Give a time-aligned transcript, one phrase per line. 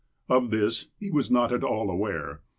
[0.27, 2.41] Of this he was not at all aware.